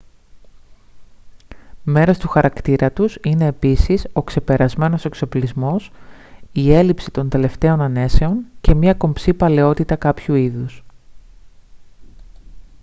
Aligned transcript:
μέρος 1.83 2.17
του 2.17 2.27
χαρακτήρα 2.29 2.91
τους 2.91 3.17
είναι 3.23 3.45
επίσης 3.45 4.07
ο 4.13 4.23
ξεπερασμένος 4.23 5.05
εξοπλισμός 5.05 5.91
η 6.51 6.73
έλλειψη 6.73 7.11
των 7.11 7.29
τελευταίων 7.29 7.81
ανέσεων 7.81 8.45
και 8.61 8.73
μια 8.73 8.93
κομψή 8.93 9.33
παλαιότητα 9.33 9.95
κάποιου 9.95 10.35
είδους 10.35 10.83